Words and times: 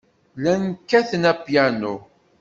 Llan 0.37 0.63
kkaten 0.77 1.23
apyanu. 1.31 1.93